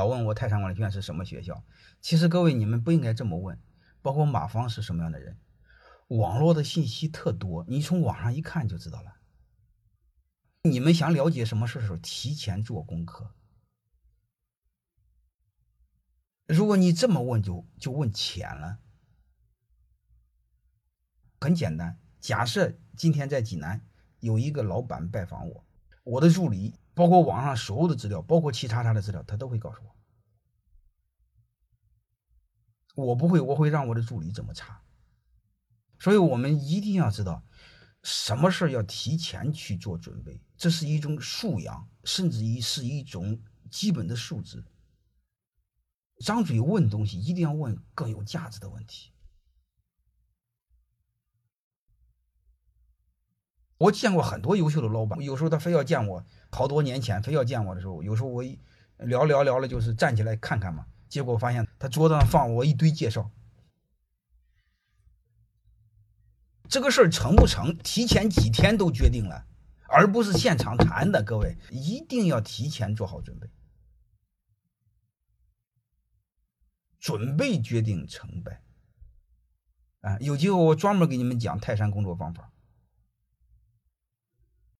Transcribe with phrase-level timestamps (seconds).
[0.00, 1.62] 老问我泰山管理学院是什么学校，
[2.00, 3.60] 其实各位你们不应该这么问。
[4.00, 5.36] 包括马芳是什么样的人，
[6.08, 9.16] 网络的信息特多，你从网上一看就知道了。
[10.62, 13.34] 你们想了解什么事的时候，提前做功课。
[16.46, 18.78] 如果你这么问，就就问浅了。
[21.42, 23.86] 很简单，假设今天在济南
[24.20, 25.66] 有一个老板拜访我，
[26.04, 29.80] 我的助理包括网上所有的资料，包括其他他的资料，他都会告诉
[32.94, 33.06] 我。
[33.06, 34.82] 我不会，我会让我的助理怎么查。
[35.98, 37.42] 所以我们一定要知道，
[38.02, 43.40] 什么事要提前去做准备，这是一种素养，甚至于是一种
[43.70, 44.62] 基本的素质。
[46.18, 49.10] 张嘴问东西，一定要问更有价值的问题。
[53.80, 58.58] 我见过很多优秀的老板，有时候他非要见我，好多年前非要见我的时候，有时候我一
[58.98, 60.84] 聊聊聊了，就是站起来看看嘛。
[61.08, 63.30] 结果发现他桌子上放我一堆介绍，
[66.68, 69.46] 这个事儿成不成，提前几天都决定了，
[69.88, 71.22] 而不是现场谈的。
[71.22, 73.48] 各位一定要提前做好准备，
[76.98, 78.62] 准备决定成败。
[80.02, 82.52] 啊，有机会我专门给你们讲泰山工作方法。